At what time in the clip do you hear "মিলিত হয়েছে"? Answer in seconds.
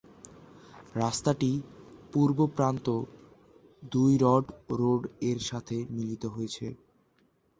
5.95-6.65